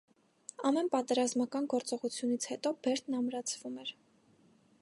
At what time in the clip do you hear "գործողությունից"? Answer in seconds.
1.75-2.49